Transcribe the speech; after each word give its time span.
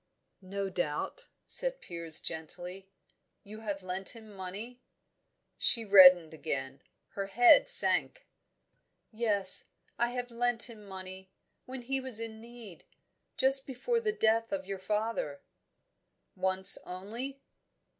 "No 0.47 0.67
doubt," 0.67 1.27
said 1.45 1.79
Piers 1.79 2.21
gently, 2.21 2.89
"you 3.43 3.59
have 3.59 3.83
lent 3.83 4.15
him 4.15 4.35
money?" 4.35 4.81
She 5.59 5.85
reddened 5.85 6.33
again; 6.33 6.81
her 7.09 7.27
head 7.27 7.69
sank. 7.69 8.25
"Yes 9.11 9.65
I 9.99 10.09
have 10.09 10.31
lent 10.31 10.67
him 10.67 10.87
money, 10.87 11.29
when 11.65 11.83
he 11.83 12.01
was 12.01 12.19
in 12.19 12.41
need. 12.41 12.83
Just 13.37 13.67
before 13.67 13.99
the 13.99 14.11
death 14.11 14.51
of 14.51 14.65
your 14.65 14.79
father." 14.79 15.43
"Once 16.35 16.79
only?" 16.83 17.39